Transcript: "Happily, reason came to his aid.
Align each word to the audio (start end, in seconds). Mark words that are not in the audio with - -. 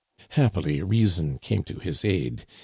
"Happily, 0.29 0.81
reason 0.81 1.37
came 1.37 1.61
to 1.65 1.77
his 1.77 2.03
aid. 2.03 2.47